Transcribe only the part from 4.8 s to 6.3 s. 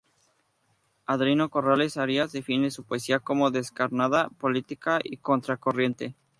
y contracorriente.